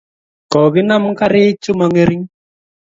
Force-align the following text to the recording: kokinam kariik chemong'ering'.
kokinam 0.51 1.03
kariik 1.19 1.55
chemong'ering'. 1.63 2.27